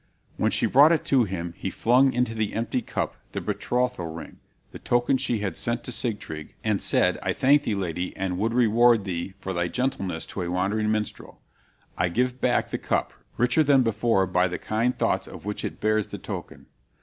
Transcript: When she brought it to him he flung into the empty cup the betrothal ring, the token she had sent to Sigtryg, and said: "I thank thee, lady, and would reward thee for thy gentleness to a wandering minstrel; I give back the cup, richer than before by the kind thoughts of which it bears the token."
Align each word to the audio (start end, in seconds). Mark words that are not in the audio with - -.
When 0.35 0.49
she 0.49 0.65
brought 0.65 0.91
it 0.91 1.05
to 1.05 1.25
him 1.25 1.53
he 1.55 1.69
flung 1.69 2.11
into 2.11 2.33
the 2.33 2.53
empty 2.53 2.81
cup 2.81 3.17
the 3.33 3.39
betrothal 3.39 4.07
ring, 4.07 4.39
the 4.71 4.79
token 4.79 5.15
she 5.17 5.41
had 5.41 5.55
sent 5.55 5.83
to 5.83 5.91
Sigtryg, 5.91 6.55
and 6.63 6.81
said: 6.81 7.19
"I 7.21 7.33
thank 7.33 7.65
thee, 7.65 7.75
lady, 7.75 8.17
and 8.17 8.39
would 8.39 8.51
reward 8.51 9.03
thee 9.03 9.35
for 9.37 9.53
thy 9.53 9.67
gentleness 9.67 10.25
to 10.33 10.41
a 10.41 10.49
wandering 10.49 10.89
minstrel; 10.89 11.39
I 11.99 12.09
give 12.09 12.41
back 12.41 12.71
the 12.71 12.79
cup, 12.79 13.13
richer 13.37 13.63
than 13.63 13.83
before 13.83 14.25
by 14.25 14.47
the 14.47 14.57
kind 14.57 14.97
thoughts 14.97 15.27
of 15.27 15.45
which 15.45 15.63
it 15.63 15.79
bears 15.79 16.07
the 16.07 16.17
token." 16.17 16.65